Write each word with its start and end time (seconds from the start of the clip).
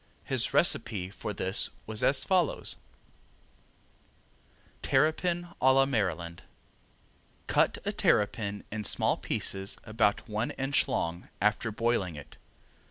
His 0.23 0.51
recipe 0.51 1.11
for 1.11 1.31
this 1.31 1.69
was 1.85 2.01
as 2.03 2.23
follows: 2.25 2.77
Terrapin 4.81 5.49
a 5.61 5.73
La 5.73 5.85
Maryland 5.85 6.41
Cut 7.45 7.77
a 7.85 7.91
terrapin 7.91 8.63
in 8.71 8.83
small 8.83 9.15
pieces, 9.15 9.77
about 9.83 10.27
one 10.27 10.49
inch 10.57 10.87
long, 10.87 11.29
after 11.39 11.71
boiling 11.71 12.15
it. 12.15 12.37